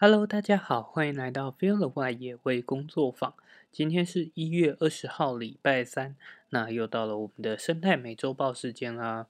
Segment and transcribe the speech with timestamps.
[0.00, 3.34] Hello，大家好，欢迎来到 Feel the Wild 野味工作坊。
[3.72, 6.14] 今天是一月二十号，礼拜三，
[6.50, 9.26] 那又到了我们的生态美洲豹时间啦。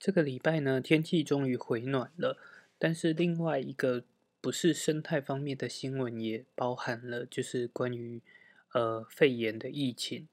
[0.00, 2.38] 这个礼拜呢，天气终于回暖了，
[2.78, 4.04] 但是另外一个
[4.40, 8.22] 不是生态方面的新闻也包含了，就是关于
[8.72, 10.26] 呃肺炎的疫情，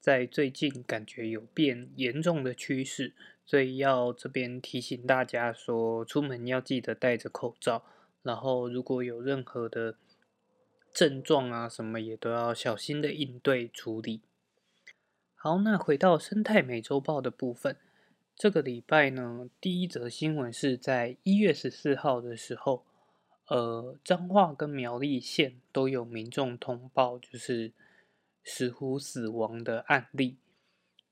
[0.00, 3.12] 在最近感觉有变严重的趋势，
[3.44, 7.84] 所以要这边提醒大家说，出门要记得戴着口罩。
[8.26, 9.94] 然后，如果有任何的
[10.92, 14.20] 症状啊，什么也都要小心的应对处理。
[15.36, 17.76] 好，那回到生态美洲豹的部分，
[18.34, 22.84] 这个礼拜呢，第一则新闻是在一月十四号的时候，
[23.46, 27.72] 呃，彰化跟苗栗县都有民众通报，就是
[28.42, 30.36] 石虎死亡的案例。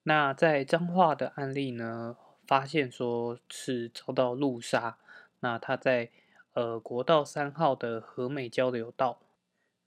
[0.03, 4.99] 那在彰化的案例呢，发现说是遭到路杀，
[5.39, 6.11] 那他在
[6.55, 9.21] 呃，国道三号的和美交流道，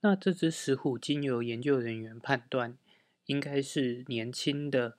[0.00, 2.76] 那这只石虎经由研究人员判断，
[3.24, 4.96] 应该是年轻的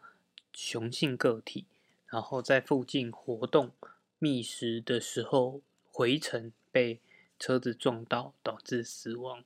[0.52, 1.66] 雄性个体，
[2.08, 3.72] 然后在附近活动
[4.18, 7.00] 觅食的时候回程被
[7.38, 9.44] 车子撞到，导致死亡。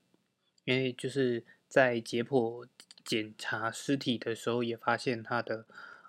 [0.64, 2.66] 因为就是在解剖
[3.04, 5.66] 检查尸体的时候，也发现它的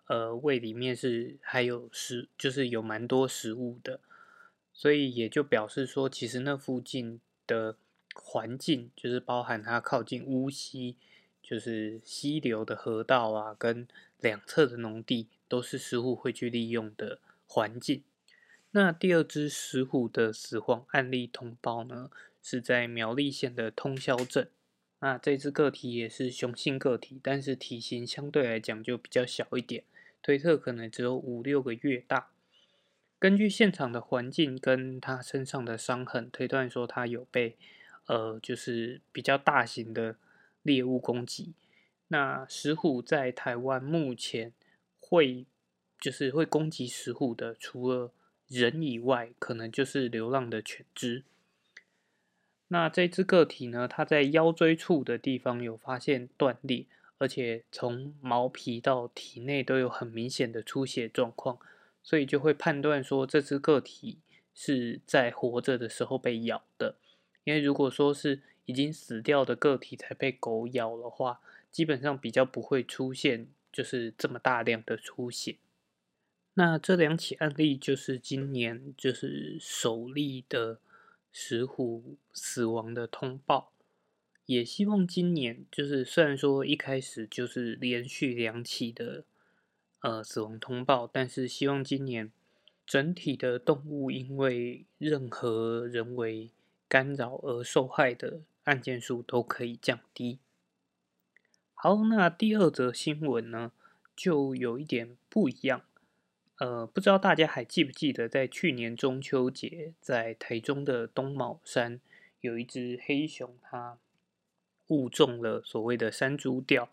[0.07, 3.99] 呃胃里面是还有食，就是有蛮多食物的。
[4.75, 7.77] 所以也就表示说，其实那附近的
[8.13, 10.97] 环境，就是包含它靠近乌溪，
[11.41, 13.87] 就是溪流的河道啊，跟
[14.19, 18.03] 两侧的农地，都是石虎会去利用的环境。
[18.73, 22.11] 那第二只石虎的死亡案例通报呢，
[22.43, 24.51] 是在苗栗县的通霄镇。
[24.99, 29.85] 那这只个体也是雄性个体，但是体型相对来讲就比较小一点，
[30.21, 32.31] 推测可能只有五六个月大。
[33.25, 37.57] 根据现场的环境跟他身上的伤痕推断，说他有被
[38.05, 40.17] 呃，就是比较大型的
[40.61, 41.55] 猎物攻击。
[42.09, 44.53] 那石虎在台湾目前
[45.01, 45.47] 会
[45.99, 48.13] 就是会攻击石虎的，除了
[48.47, 51.25] 人以外，可能就是流浪的犬只。
[52.69, 56.85] 那这只个体呢，它在腰椎处的地方有发现断裂，
[57.17, 61.59] 而且从毛皮到体内都有很明显的出血状况。
[62.05, 64.19] 所以就会判断说这只个体
[64.55, 66.97] 是在活着的时候被咬的，
[67.45, 71.41] 因为如果说是已经死掉的个体才被狗咬的话，
[71.73, 75.57] 基本上比较不会出现就是这么大量的出血。
[76.53, 80.79] 那这两起案例就是今年就是首例的
[81.33, 83.73] 石虎死亡的通报，
[84.45, 89.25] 也希望今年就是虽然说一开始就是连续两起的。
[90.05, 92.31] 呃，死亡通报，但是希望今年
[92.85, 96.51] 整体的动物因为任何人为
[96.87, 100.41] 干扰而受害的案件数都可以降低。
[101.73, 103.73] 好，那第二则新闻呢，
[104.15, 105.81] 就有一点不一样。
[106.59, 111.99] 呃，不知道大家还记不记得，在去年中秋节，在台中的东卯山，
[112.43, 113.97] 有一只黑熊，它
[114.89, 116.91] 误中了所谓的山猪吊，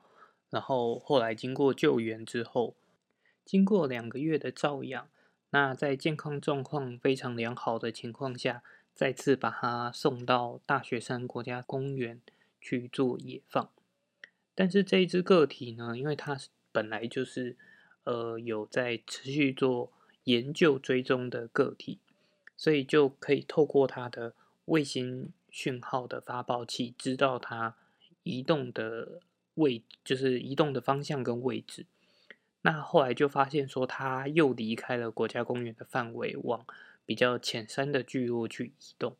[0.49, 2.73] 然后后来经过救援之后。
[3.45, 5.07] 经过两个月的照养，
[5.49, 8.63] 那在健康状况非常良好的情况下，
[8.93, 12.21] 再次把它送到大雪山国家公园
[12.59, 13.69] 去做野放。
[14.53, 16.37] 但是这一只个体呢，因为它
[16.71, 17.57] 本来就是
[18.03, 19.91] 呃有在持续做
[20.25, 21.99] 研究追踪的个体，
[22.55, 24.33] 所以就可以透过它的
[24.65, 27.75] 卫星讯号的发报器，知道它
[28.23, 29.21] 移动的
[29.55, 31.85] 位，就是移动的方向跟位置。
[32.63, 36.63] 那后来就发现说，他又离开了国家公园的范围，往
[37.07, 39.17] 比较浅山的聚落去移动。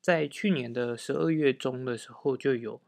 [0.00, 2.80] 在去年的十二月中的时候，就有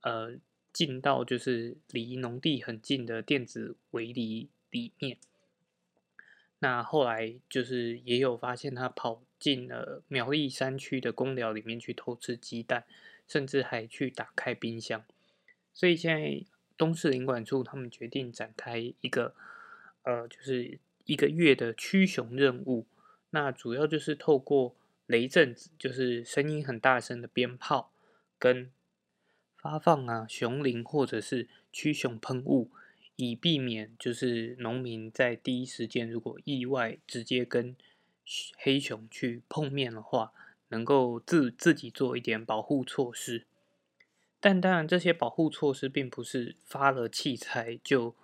[0.00, 0.34] 呃
[0.72, 5.18] 进到就是离农地很近的电子围篱里面。
[6.58, 12.84] 那后来就是也有发现他跑进了苗栗山区的公寮里面去偷吃鸡蛋，
[13.28, 15.04] 甚至还去打开冰箱。
[15.72, 16.44] 所以现在。
[16.76, 19.34] 东市领管处他们决定展开一个，
[20.02, 22.86] 呃，就是一个月的驱熊任务。
[23.30, 24.74] 那主要就是透过
[25.06, 27.92] 雷阵子，就是声音很大声的鞭炮，
[28.38, 28.70] 跟
[29.56, 32.70] 发放啊熊铃或者是驱熊喷雾，
[33.16, 37.76] 以避免就是农民在第一时间如果意外直接跟
[38.58, 40.32] 黑熊去碰面的话，
[40.68, 43.46] 能够自自己做一点保护措施。
[44.38, 48.14] 但当然，这些保护措施并不是发了器材就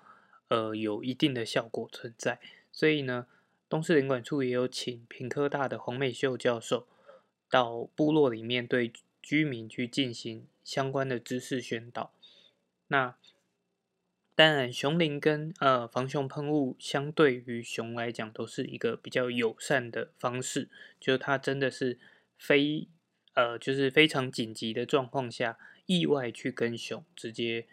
[0.48, 2.38] 呃有一定的效果存在。
[2.70, 3.26] 所以呢，
[3.68, 6.86] 东市领管处也有请平科大的黄美秀教授
[7.50, 12.12] 到部落里面对居民去进行相关的知识宣导。
[12.88, 13.16] 那
[14.34, 20.68] 当然，熊林跟呃防熊喷雾相对于熊来讲，都是一个比较友善的方式，
[21.00, 21.98] 就是它真的是
[22.38, 22.88] 非
[23.34, 27.66] 呃就是非常紧急的状况下，意外去跟熊直接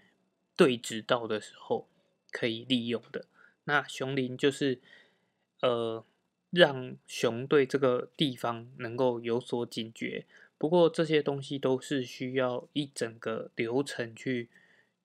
[0.56, 1.88] 对峙到的时候
[2.32, 3.26] 可以利用的。
[3.66, 4.80] 那熊林就是
[5.62, 6.06] 呃
[6.50, 10.26] 让熊对这个地方能够有所警觉，
[10.58, 14.50] 不过这些东西都是需要一整个流程去。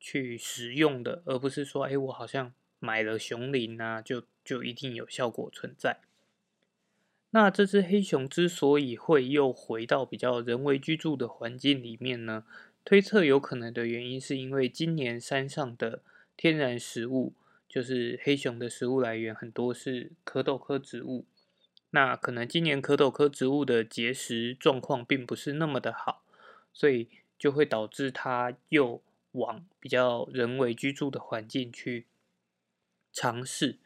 [0.06, 6.02] 去使用的，而不是说，哎，我好像买了熊林啊，就就一定有效果存在。
[7.34, 12.44] 那这只黑熊之所以会又回到比较人为居住的环境里面呢？
[12.84, 16.00] 推测有可能的原因是因为今年山上的
[16.36, 17.32] 天然食物，
[17.68, 21.24] 就是黑熊的食物来源很多是蝌蚪科植物。
[21.90, 26.22] 那可能今年蝌蚪科植物的结实状况并不是那么的好，
[26.72, 29.02] 所以就会导致它又。
[29.34, 32.06] 往比较人为居住的环境去
[33.12, 33.78] 尝试，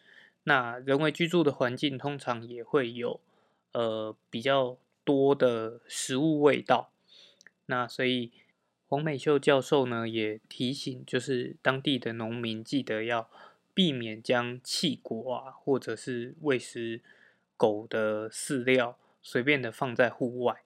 [0.43, 3.19] 那人为居住的环境通常也会有
[3.73, 6.91] 呃比较多的食物味道。
[7.67, 8.33] 那所以
[8.87, 13.31] 黄美秀教授呢也提醒，就是当地的农民记得要
[13.75, 17.03] 避免将气果啊，或者是喂食
[17.57, 20.63] 狗的饲料随便的放在户外。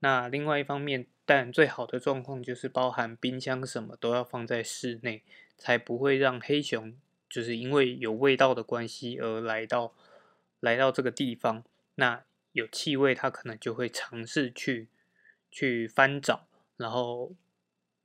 [0.00, 5.22] 那另外一方面，但最好的状况就是包含冰箱什么都要放在室内，
[5.56, 6.96] 才不会让黑熊
[7.28, 9.92] 就是因为有味道的关系而来到
[10.60, 11.64] 来到这个地方。
[11.96, 12.24] 那
[12.58, 14.88] 有气味，它可能就会尝试去
[15.50, 16.46] 去翻找，
[16.76, 17.32] 然后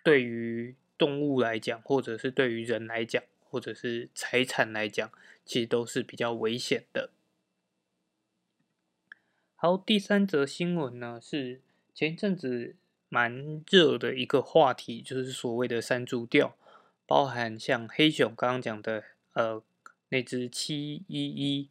[0.03, 5.11] 对于动物来讲，或者是对于人来讲，或者是财产来讲，
[5.43, 7.09] 其实都是比较危险的。
[9.55, 11.61] 好，第三则新闻呢是。
[11.95, 12.75] 前一阵子
[13.07, 16.57] 蛮热的一个话题，就是所谓的山猪吊，
[17.05, 19.03] 包含像黑熊刚刚讲的，
[19.33, 19.61] 呃，
[20.09, 21.69] 那只七一一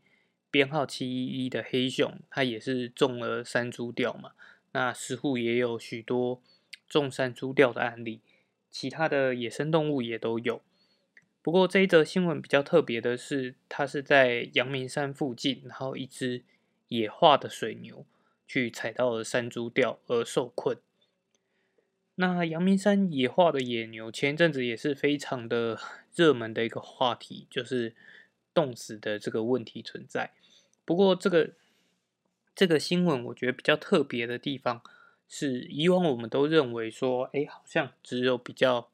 [0.52, 4.30] 编号七一一的黑熊，它也是中了山猪吊嘛。
[4.70, 6.40] 那似乎也有许多
[6.88, 8.20] 中山猪吊的案例，
[8.70, 10.62] 其他的野生动物也都有。
[11.42, 16.44] 不过这一则新闻比较特别的是，它是在阳明山附近，然后一只
[16.86, 18.06] 野化的水牛。
[18.44, 20.76] 去踩到了山猪吊而受困。
[22.16, 25.80] 那阳明山野化的野牛，前一阵子也是非常的
[26.14, 27.94] 热门的一个话题，就是
[28.52, 30.32] 冻死的这个问题存在。
[30.84, 31.52] 不过这个
[32.54, 34.82] 这个新闻，我觉得比较特别的地方
[35.28, 38.90] 是，以往我们都认为说，哎，好像只有比较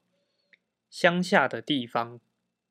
[0.89, 2.19] 乡下的地方，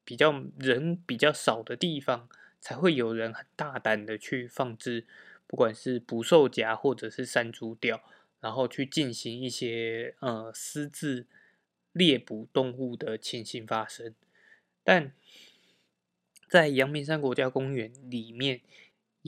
[0.04, 2.28] 比较人比较少的地方，
[2.60, 5.06] 才会有人很大胆的去放置。
[5.46, 8.02] 不管是捕兽夹或者是山猪钓，
[8.40, 11.26] 然后去进行一些呃私自
[11.92, 14.14] 猎捕动物的情形发生，
[14.84, 15.12] 但
[16.48, 18.60] 在阳明山国家公园里面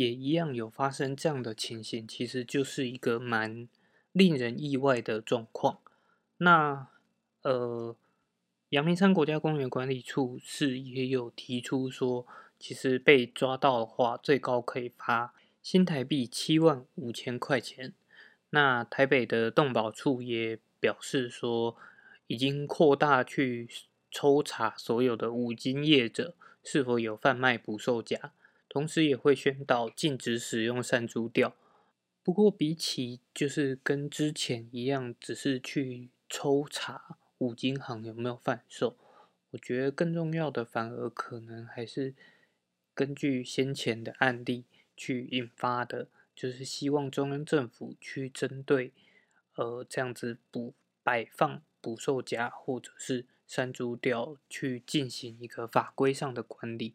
[0.01, 3.69] 也一样有发生这样的情形，其实就是一个蛮
[4.13, 5.81] 令人意外的状况。
[6.39, 6.87] 那
[7.43, 7.95] 呃，
[8.71, 12.27] 阳明山国家公园管理处是也有提出说，
[12.59, 15.35] 其实被抓到的话，最高可以罚。
[15.63, 17.93] 新台币七万五千块钱。
[18.49, 21.77] 那台北的动保处也表示说，
[22.27, 23.69] 已经扩大去
[24.11, 28.33] 抽查所有的五金业者是否有贩卖捕兽夹，
[28.71, 31.55] 同时也会宣导禁止使用山猪钓。
[32.23, 38.97] 不过，比起就是跟之前一样，只是去抽查五金行有没有贩售，
[39.51, 42.15] 我觉得更重要的反而可能还是
[42.95, 44.65] 根据先前的案例。
[45.03, 48.93] 去引发的，就是希望中央政府去针对，
[49.55, 56.93] 呃，这样子捕摆放捕兽夹或者是山猪钓去进行一个法规上的管理。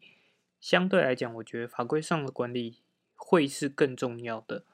[0.66, 2.82] 相对来讲，我觉得法规上的管理
[3.14, 4.64] 会是更重要的。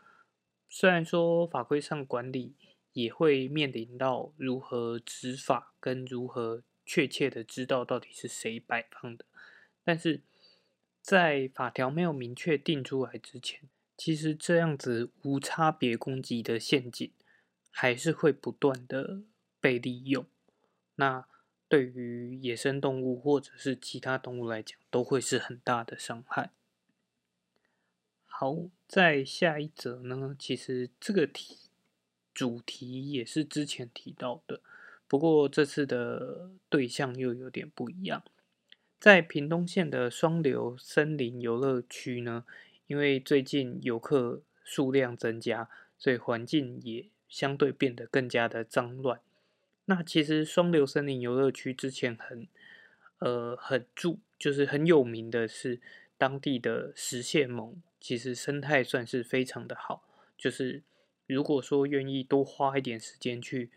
[0.71, 2.55] 虽然说法规上管理
[2.95, 9.27] 也会面临到如何执法跟如何确切的知道到底是谁摆放的，
[9.85, 10.23] 但是。
[11.03, 17.11] 在法条没有明确定出来之前，其实这样子无差别攻击的陷阱
[17.73, 19.23] 还是会不断的
[19.61, 20.25] 被利用。
[20.95, 21.27] 那
[21.73, 26.51] 对于野生动物或者是其他动物来讲，都会是很大的伤害。
[28.27, 31.71] 好，在下一则呢，其实这个题
[32.35, 34.61] 主题也是之前提到的，
[35.09, 38.23] 不过这次的对象又有点不一样。
[39.01, 42.45] 在屏东县的双流森林游乐区呢，
[42.87, 49.23] 因为最近游客数量增加，所以环境也相对变得更加的脏乱。
[49.87, 52.47] 那其实双流森林游乐区之前很
[53.19, 55.81] 呃很著，就是很有名的是
[56.17, 60.05] 当地的石蟹獴，其实生态算是非常的好。
[60.39, 60.83] 就是
[61.27, 63.71] 如果说愿意多花一点时间去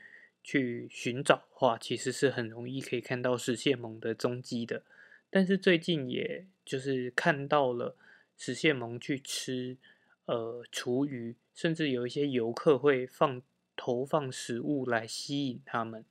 [0.44, 4.84] 去寻找的话，其实是很容易可以看到石蟹獴的踪迹的。
[5.30, 7.98] 但是最近也就是看到了
[8.38, 9.78] 石蟹獴去吃
[10.26, 13.42] 呃厨余，甚至有一些游客会放
[13.75, 16.05] 投放食物来吸引他们。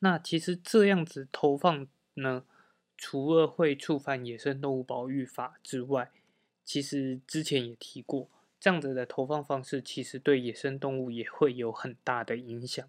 [0.00, 2.44] 那其实这样子投放呢，
[2.96, 6.10] 除了会触犯野生动物保育法之外，
[6.64, 8.28] 其实之前也提过。
[8.58, 12.88] 这样子的投放方式，其实对野生动物也会有很大的影响，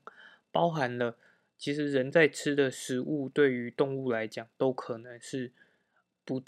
[0.51, 1.17] 包含了
[1.57, 5.51] 其实人在吃的食物，对于动物来讲都可能是
[6.25, 6.41] 不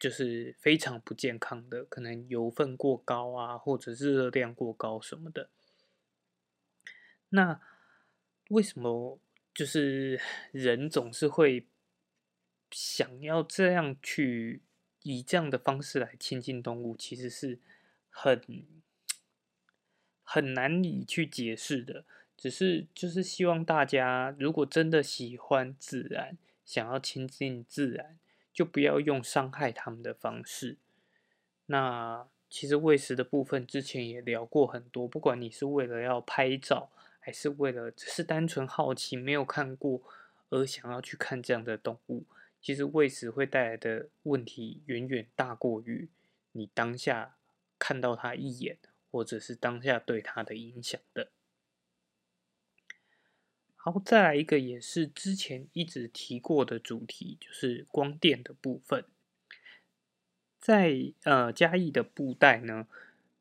[0.00, 5.48] 就是非常不健康的，可能油分过高啊，或者是热量过高什么的。
[7.32, 7.60] 那
[8.48, 9.18] 为什么
[9.52, 10.18] 就是
[10.52, 11.66] 人总是会
[12.70, 14.62] 想要这样去
[15.02, 16.96] 以这样的方式来亲近动物？
[16.96, 17.58] 其实是。
[18.14, 18.42] 很
[20.22, 22.04] 很难以去解释的，
[22.36, 28.18] 只是就是希望大家如果真的喜欢自然，想要亲近自然，
[28.52, 30.76] 就不要用伤害他们的方式。
[31.64, 36.90] 那其实喂食的部分之前也聊过很多，不管你是为了要拍照，
[37.22, 40.02] 还是为了只是单纯好奇没有看过
[40.50, 42.26] 而想要去看这样的动物，
[42.60, 46.10] 其实喂食会带来的问题远远大过于
[46.52, 47.36] 你当下。
[47.78, 48.78] 看到它一眼，
[49.10, 51.32] 或者是当下对它的影响的。
[53.74, 59.04] 好，再来一个也是之前一直提过的主题，就是光电的部分。
[60.60, 62.86] 在呃嘉义的布袋呢，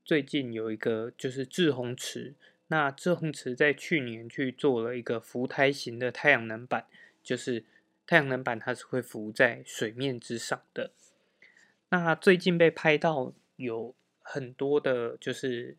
[0.04, 2.34] 最近有一个就是志宏池，
[2.72, 6.88] 那志宏池在去年去做了一个浮台型的太阳能板，
[7.22, 7.66] 就是
[8.08, 10.92] 太阳能板它是会浮在水面之上的。
[11.90, 13.94] 那最近被拍到有。
[14.24, 15.76] 很多的，就是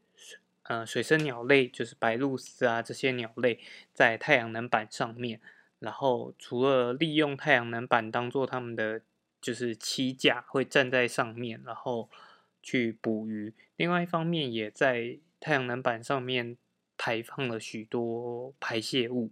[0.64, 3.60] 呃水生鸟类，就是白鹭鸶啊这些鸟类，
[3.94, 5.40] 在太阳能板上面，
[5.78, 9.00] 然后除了利用太阳能板当做他们的
[9.40, 12.10] 就是栖架，会站在上面，然后
[12.60, 13.54] 去捕鱼。
[13.76, 16.56] 另外一方面，也在太阳能板上面
[17.02, 19.30] 排放了许多排泄物。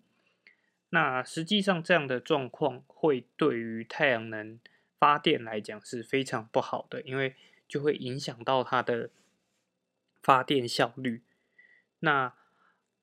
[0.88, 4.58] 那实际上这样的状况，会对于太阳能
[4.98, 7.36] 发电来讲是非常不好的，因为。
[7.70, 9.10] 就会影响到它的
[10.20, 11.22] 发电效率。
[12.00, 12.34] 那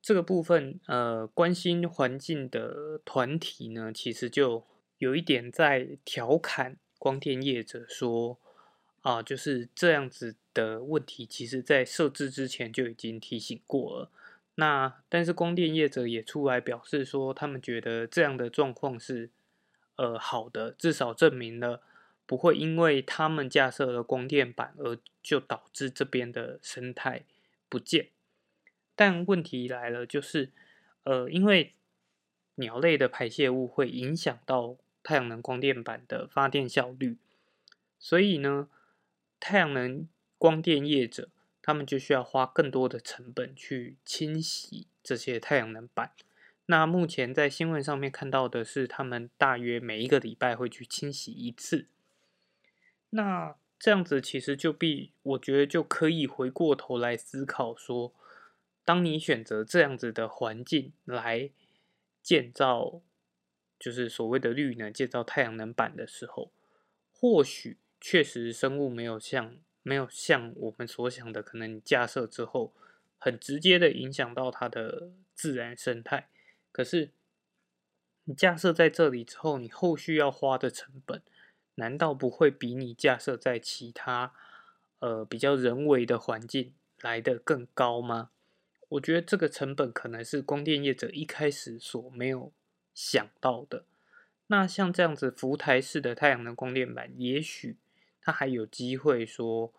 [0.01, 8.37] 这个部分，呃，关心环境的团体呢，其实就有一点在调侃光电业者说，
[9.03, 14.11] 啊，就是这样子的问题，其实在设置之前就已经提醒过了。
[14.59, 19.29] 那但是光电业者也出来表示说，他们觉得这样的状况是
[19.95, 21.81] 呃好的，至少证明了。
[22.25, 27.23] 不会因为他们架设了光电板而就导致这边的生态
[27.69, 28.09] 不见，
[28.97, 30.51] 但问题来了，就是
[31.03, 31.73] 呃，因为
[32.55, 37.15] 鸟类的排泄物会影响到太阳能光电板的发电效率，
[37.97, 38.67] 所以呢，
[39.39, 40.05] 太阳能
[40.37, 41.29] 光电业者
[41.67, 46.13] 他们就需要花更多的成本去清洗这些太阳能板。
[46.67, 51.87] 那目前在新闻上面看到的是，他们大约每一个礼拜会去清洗一次。
[53.09, 58.13] 那这样子其实就必，我觉得就可以回过头来思考说，
[58.85, 61.49] 当你选择这样子的环境来
[62.23, 63.01] 建造，
[63.77, 66.49] 就是所谓的绿能建造太阳能板的时候，
[67.11, 72.73] 或许确实生物没有像没有像我们所想的，可能你架设之后
[73.17, 76.27] 很直接的影响到它的自然生态，
[76.73, 77.11] 可是
[78.25, 81.21] 你架设在这里之后，你后续要花的成本。
[81.79, 84.33] 难道不会比你架设在其他
[84.97, 88.31] 呃比较人为的环境来的更高吗？
[88.89, 92.51] 我觉得这个成本可能是光电业者一开始所没有
[92.95, 93.85] 想到的。
[94.47, 97.77] 那像这样子浮台式的太阳能光电板，也许
[98.27, 99.73] 它还有机会说，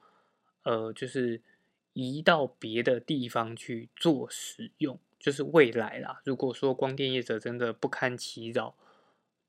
[0.63, 1.43] 呃，就是
[1.93, 6.23] 移到别的地方去做使用，就是未来啦。
[6.25, 8.75] 如果说光电业者真的不堪其扰。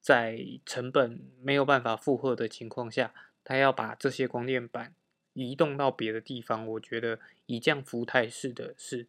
[0.02, 3.14] 在成本没有办法负荷的情况下，
[3.44, 4.96] 他要把这些光电板
[5.34, 9.08] 移动到别的地方，我觉得以降浮台式的是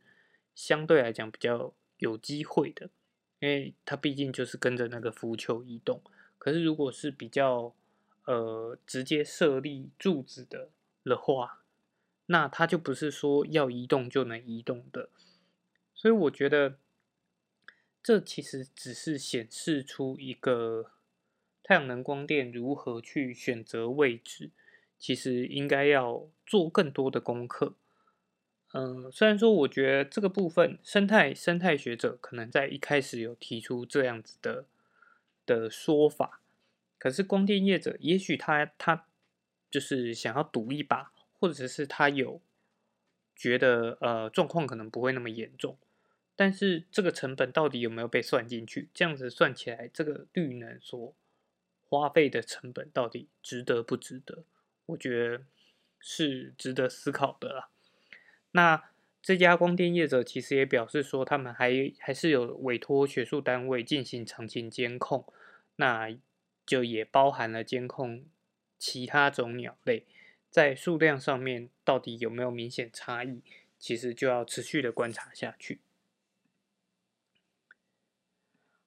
[0.52, 2.90] 相对来讲比较有机会的，
[3.38, 6.02] 因为它毕竟就是跟着那个浮球移动。
[6.38, 7.72] 可是如果是比较
[8.24, 10.70] 呃直接设立柱子的
[11.04, 11.62] 的话，
[12.26, 15.08] 那它就不是说要移动就能移动的。
[15.94, 16.78] 所以我觉得
[18.02, 20.92] 这其实只是显示出一个
[21.62, 24.50] 太阳能光电如何去选择位置，
[24.98, 27.74] 其实应该要做更多的功课。
[28.72, 34.64] 嗯，虽然说我觉得这个部分生态生态学者可能在一开始有提出这样子的
[35.44, 36.39] 的说法，
[37.00, 39.06] 可是光电业者也许他他
[39.70, 42.40] 就是想要赌一把，或者是他有
[43.34, 45.78] 觉得呃状况可能不会那么严重，
[46.36, 48.88] 但是这个成本到底有没有被算进去？
[48.92, 51.14] 这样子算起来，这个绿能所
[51.88, 54.44] 花费的成本到底值得不值得？
[54.86, 55.44] 我觉得
[55.98, 57.68] 是值得思考的啦。
[58.50, 58.90] 那
[59.22, 65.24] 这家光电业者其实也表示说，他们还还是有委托学术单位进行长期监控，
[65.76, 66.14] 那
[66.66, 68.24] 就也包含了监控
[68.78, 70.06] 其他种鸟类，
[70.50, 73.42] 在数量上面到底有没有明显差异，
[73.78, 75.80] 其实就要持续的观察下去。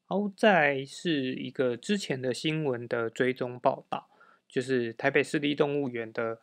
[0.06, 4.10] 好，再是一个之前的新闻的追踪报道，
[4.48, 6.40] 就是台北市立动物园的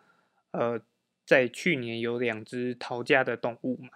[0.50, 0.80] 呃。
[1.26, 3.90] 在去年有两只逃家的动物嘛，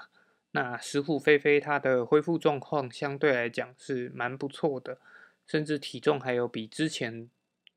[0.52, 4.98] 那石虎飞飞它的恢复状况相对来讲是蛮不错的，
[5.46, 7.28] 甚至体重还有比之前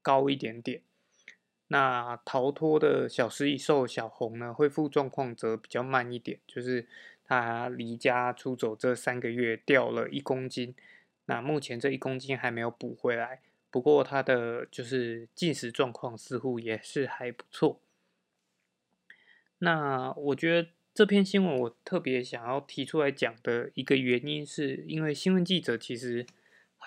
[0.01, 0.81] 高一点点。
[1.69, 6.87] 那逃脱的小食蚁兽小红呢，恢复状况则比较慢一点，就是
[7.25, 10.73] 它离家出走这三个月掉了一公斤，
[11.25, 17.81] 那目前这一公斤还没有补回来，不过它的就是进食状况似乎也是还不错。
[19.57, 26.25] 那我觉得这篇新闻我特别想要提出来讲的一个原因，是因为新闻记者其实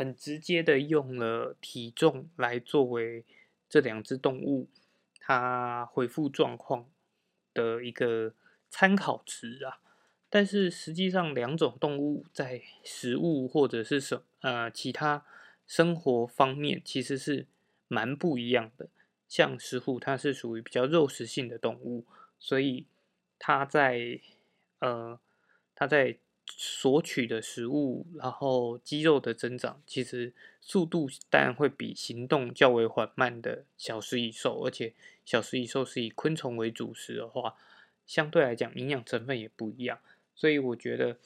[0.00, 3.22] 很直接的用了体重来作为
[3.68, 4.70] 这两只动物
[5.18, 6.88] 它回复状况
[7.52, 8.32] 的一个
[8.70, 9.82] 参考值啊。
[10.30, 15.22] 但是实际上，两种动物在食物或者是什呃其他
[15.66, 17.46] 生活方面其实是
[17.86, 18.88] 蛮不一样的。
[19.28, 22.06] 像石虎，它是属于比较肉食性的动物。
[22.38, 22.86] 所以，
[23.38, 24.18] 它在
[24.78, 25.20] 呃，
[25.74, 26.16] 它在
[26.56, 34.92] 索取的食物，然后肌肉的增长，其实速度当然会比行动较为缓慢的小食蚁兽，而且
[35.24, 37.56] 小食蚁兽是以昆虫为主食的话，
[38.06, 40.00] 相对来讲营养成分也不一样。
[40.34, 41.18] 所以我觉得，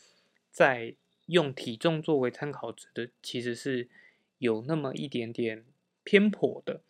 [0.51, 0.95] 在
[1.27, 3.89] 用体重作为参考值的，其实是
[4.39, 5.65] 有那么一点点
[6.03, 6.81] 偏颇的。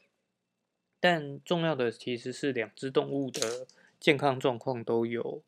[1.01, 3.67] 但重要的其实是两只动物的。
[4.01, 5.43] 健康状况都有，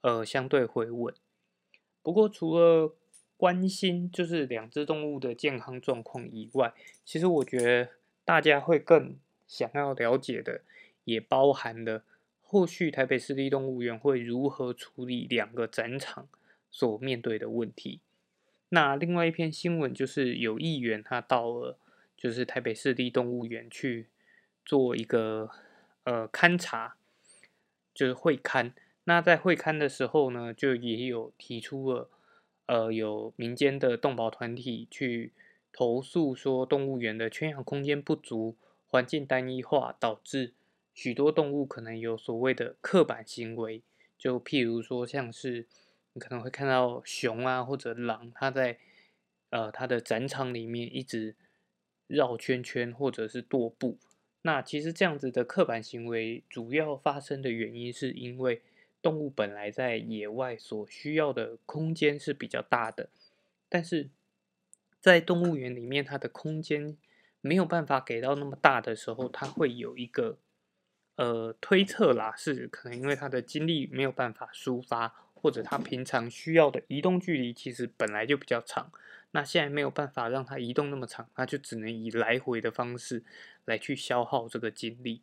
[0.00, 1.14] 呃，相对回稳。
[2.02, 2.94] 不过，除了
[3.36, 7.90] 关心就是两只动物的健康状况以外，其实我觉得
[8.24, 10.62] 大家会更想要了解的，
[11.04, 12.04] 也包含了
[12.42, 16.28] 后续台北市立动物园会如何处理两个展场
[16.70, 18.00] 所面对的问题。
[18.70, 21.78] 那另外一篇新闻就是有议员他到了，
[22.16, 24.08] 就是台北市立动物园去
[24.64, 25.50] 做一个
[26.04, 26.96] 呃勘察。
[27.94, 28.72] 就是会刊，
[29.04, 32.08] 那在会刊的时候呢，就也有提出了，
[32.66, 35.32] 呃，有民间的动保团体去
[35.72, 40.52] 投诉说，动物园的圈养空间不足，环境单一化，导致
[40.94, 43.82] 许多动物可能有所谓的刻板行为，
[44.16, 45.66] 就譬如说，像是
[46.12, 48.78] 你可能会看到熊啊或者狼，它在
[49.50, 51.34] 呃它的展场里面一直
[52.06, 53.98] 绕圈圈或者是踱步。
[54.42, 58.60] 那其实这样子的刻板行为，主要发生的原因是因为
[59.02, 63.10] 动物本来在野外所需要的空间是比较大的，
[63.68, 64.08] 但是
[65.00, 66.96] 在动物园里面，它的空间
[67.40, 70.38] 没有办法给到那么大的时候，它会有一个
[71.16, 78.92] 呃推测啦，是可能因为它的精力没有办法抒发，或者它平常需要的移动距离其实本来就比较长。
[79.32, 83.24] 那现在没有办法让它移动那么长，那就只能以来回的方式
[83.64, 85.22] 来去消耗这个精力。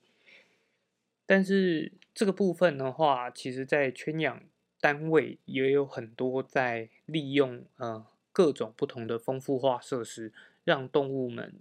[1.29, 4.41] 但是这个部分的话，其实在圈养
[4.81, 11.53] 单位也有很多在利用呃各种不同的丰富化设施，让动物们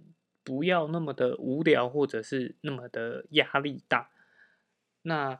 [0.43, 4.09] 不要那么的无聊，或者是那么的压力大。
[5.03, 5.39] 那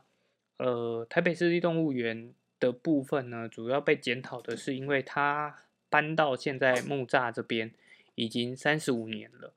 [0.58, 5.56] 呃台北市立动物园的部分呢，主要被检讨的是因为它。
[5.92, 7.74] 搬到现在木栅这边
[8.14, 9.52] 已经三十五年了。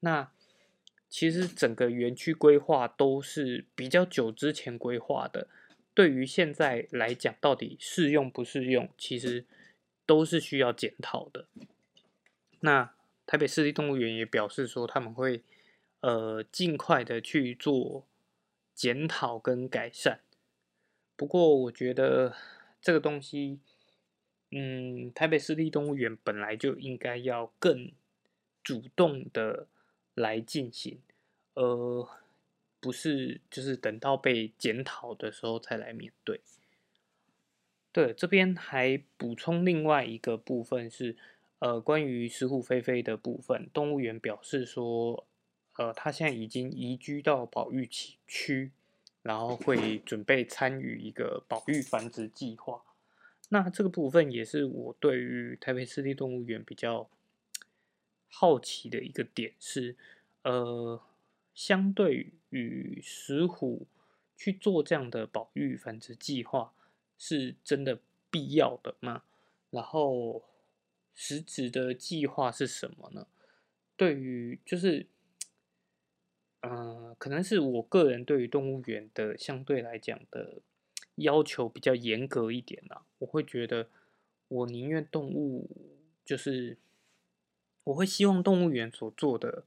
[0.00, 0.30] 那
[1.08, 5.48] 其实整个园区规划都是比较久之前规划的，
[5.94, 9.44] 对于现在来讲，到底适用不适用，其实
[10.04, 11.46] 都是需要检讨的。
[12.60, 12.94] 那
[13.26, 15.42] 台北市立动物园也表示说，他们会
[16.00, 18.06] 呃尽快的去做
[18.74, 20.20] 检讨跟改善。
[21.16, 22.34] 不过我觉得
[22.80, 23.60] 这个东西。
[24.50, 27.92] 嗯，台北市立动物园本来就应该要更
[28.64, 29.66] 主动的
[30.18, 30.98] 来进行，
[31.54, 32.08] 而
[32.80, 36.40] 不是就是等到被检讨的时候才来面对。
[37.90, 41.16] 对，这边还补充另外一个部分是，
[41.58, 45.26] 呃，关于石虎飞飞的部分，动物园表示说，
[45.76, 48.70] 呃，他现在已经移居到保育区区，
[49.22, 52.82] 然后会准备参与一个保育繁殖计划。
[53.48, 57.08] 那这个部分也是我对于台北市立动物园比较
[58.28, 59.96] 好奇的一个点是，
[60.42, 61.00] 呃，
[61.54, 63.86] 相对于石虎
[64.36, 66.72] 去做这样的保育繁殖计划。
[67.20, 67.98] 是真的
[68.30, 69.24] 必要的吗？
[69.70, 70.44] 然后
[71.16, 73.26] 实质的计划是什么呢？
[73.96, 75.04] 对于就是，
[76.60, 80.60] 嗯，可能是我个人对于动物园的相对来讲的
[81.16, 83.04] 要求比较严格一点啦。
[83.18, 83.88] 我会觉得，
[84.46, 85.68] 我宁愿动物
[86.24, 86.78] 就是，
[87.88, 89.64] 我会希望动物园所做的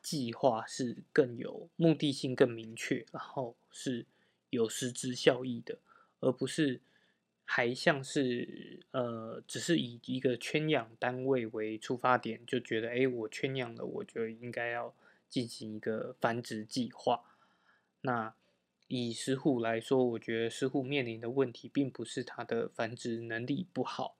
[0.00, 4.06] 计划是更有目的性、更明确，然后是
[4.50, 5.78] 有实质效益的。
[6.20, 6.80] 而不是
[7.44, 14.94] 还像是呃，只是以一个圈养单位为出发点，就觉得哎，我圈养了，我就应该要
[15.28, 17.24] 进行一个繁殖计划。
[18.02, 18.34] 那
[18.86, 24.16] 以石虎来说，我觉得石虎面临的问题，并不是它的繁殖能力不好，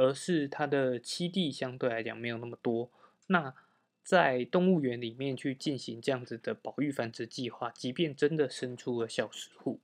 [0.00, 2.90] 而是它的栖地相对来讲没有那么多。
[3.26, 3.54] 那
[4.02, 9.78] 在动物园里面去进行这样子的保育繁殖计划，即便真的生出了小石虎。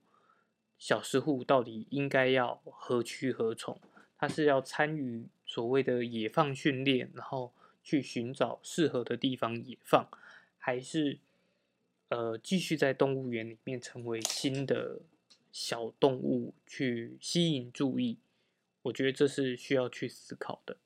[0.79, 3.79] 小石虎到底应该要何去何从？
[4.17, 7.53] 它是要参与所谓的野放训练，然后
[7.83, 10.09] 去寻找适合的地方野放，
[10.57, 11.19] 还是
[12.09, 15.01] 呃继续在动物园里面成为新的
[15.51, 18.17] 小动物去吸引注意？
[18.87, 20.77] 我觉得这是需要去思考的。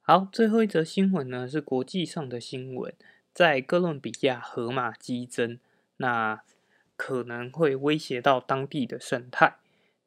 [0.00, 2.94] 好，最后一则新闻呢是国际上的新闻，
[3.34, 5.58] 在哥伦比亚河马激增，
[5.98, 6.42] 那。
[6.98, 9.58] 可能会威胁到当地的生态。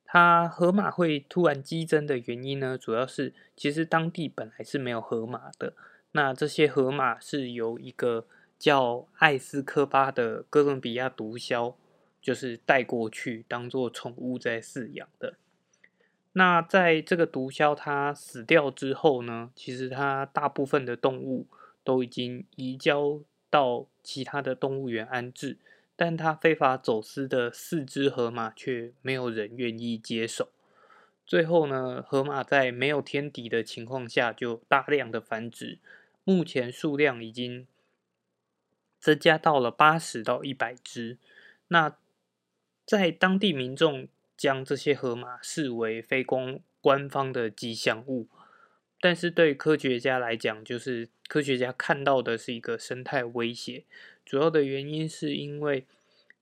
[0.03, 5.75] 它河马会突然激增的原因呢，主要是其实当地本来是没有河马的。
[6.13, 8.25] 那这些河马是由一个
[8.57, 11.75] 叫艾斯科巴的哥伦比亚毒枭，
[12.19, 15.35] 就是带过去当做宠物在饲养的。
[16.39, 21.47] 那在这个毒枭他死掉之后呢，其实他大部分的动物
[21.83, 25.57] 都已经移交到其他的动物园安置。
[25.97, 30.47] 但他非法走私的四只河马却没有人愿意接手。
[31.25, 35.77] 最后呢，河马在没有天敌的情况下就大量的繁殖，
[36.23, 37.67] 目前数量已经
[38.97, 41.17] 增加到了八十到一百只。
[41.67, 41.97] 那
[42.85, 44.07] 在当地民众
[44.39, 48.29] 将这些河马视为非公官方的吉祥物，
[49.01, 53.83] 但是对科学家来讲，就是科学家看到的是一个生态威胁。
[54.25, 55.85] 主要的原因是因为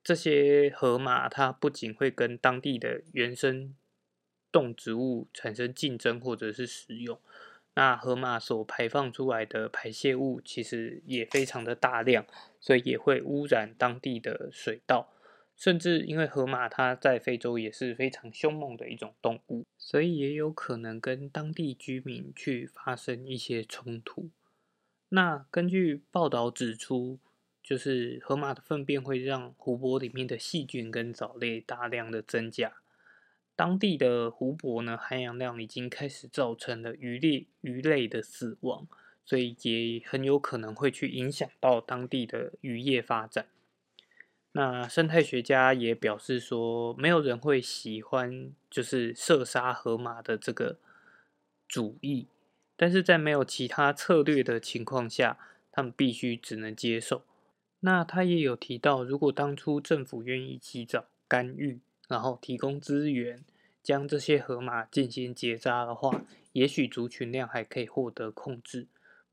[0.04, 3.74] 这些河马，它不仅会跟当地的原生
[4.52, 7.18] 动植物产生竞争或者是食用，
[7.74, 12.24] 那河马所排放出来的排泄物其实也非常的大量，
[12.60, 15.12] 所以也会污染当地的水道，
[15.58, 24.30] 甚至因为河马它在非洲也是非常凶猛的一种动物，所以也有可能跟当地居民去发生一些冲突。
[25.10, 27.18] 那根据报道指出。
[27.60, 32.72] 就是河马的粪便会让湖泊里面的细菌跟藻类大量的增加，
[33.54, 38.88] 当地的湖泊呢含氧量已经开始造成了鱼类鱼类的死亡，
[39.22, 43.48] 所以也很有可能会去影响到当地的渔业发展。
[44.58, 50.78] 那生态学家也表示说，没有人会喜欢就是射杀河马的这个
[51.68, 52.26] 主意，
[52.76, 55.38] 但是在没有其他策略的情况下，
[55.70, 57.22] 他们必须只能接受。
[57.78, 63.44] 那他也有提到，如果当初政府愿意及早干预，然后提供资源，
[63.80, 68.88] 将这些河马进行结扎的话，也许族群量还可以获得控制。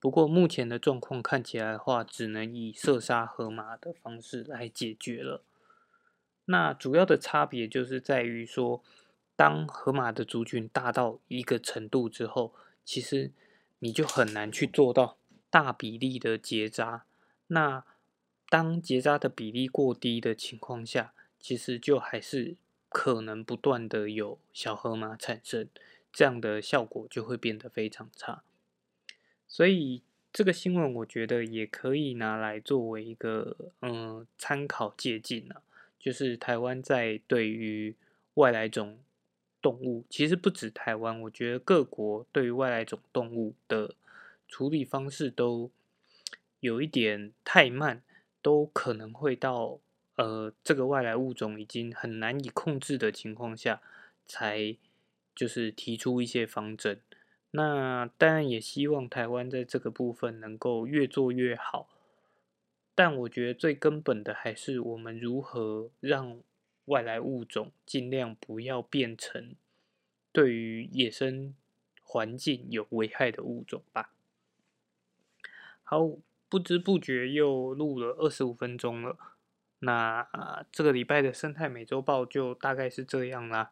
[0.05, 5.43] 不过目前的状况看起来的话，只能以射杀河马的方式来解决了。
[6.45, 8.83] 那主要的差别就是在于说，
[9.35, 13.31] 当河马的族群大到一个程度之后，其实
[13.79, 15.17] 你就很难去做到
[15.49, 17.05] 大比例的结扎。
[17.47, 17.83] 那
[18.47, 22.57] 当结扎的比例过低的情况下，其实就还是
[22.89, 25.67] 可能不断的有小河马产生，
[26.13, 28.43] 这样的效果就会变得非常差。
[29.55, 30.01] 所以
[30.33, 35.61] 这个新闻我觉得也可以拿来作为一个嗯参考借鉴啊，
[35.97, 37.95] 就是台湾在对于
[38.33, 38.99] 外来种
[39.61, 43.95] 动物，其实不止台湾，我觉得各国对于外来种动物的
[44.49, 45.71] 处理方式都
[46.59, 48.03] 有一点太慢，
[48.41, 49.79] 都可能会到
[50.17, 53.81] 呃这个外来物种已经很难以控制的情况下，
[54.27, 54.75] 才
[55.33, 56.99] 就是提出一些方针。
[57.55, 61.87] 那当然也希望台湾在这个部分能够越做越好，
[62.93, 66.41] 但我觉得最根本的还是我们如何让
[66.85, 69.55] 外来物种尽量不要变成
[70.33, 71.55] 对于野生
[72.01, 74.11] 环境有危害的物种吧。
[75.83, 76.09] 好，
[76.49, 79.17] 不知不觉又录了二十五分钟了，
[79.79, 83.71] 那这个礼拜的生态美洲豹就大概是这样啦。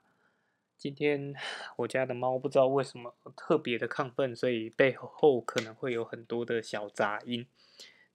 [0.77, 1.33] 今天
[1.77, 7.47] 我家的猫不知道为什么特别的亢奋，所以背后可能会有很多的小杂音，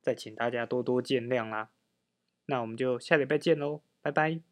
[0.03, 1.71] 再请大家多多见谅啦。
[2.47, 4.48] 那我们就下礼拜见喽，拜拜。